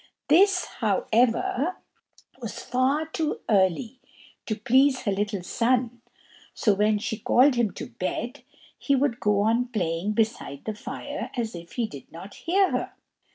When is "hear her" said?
12.33-12.93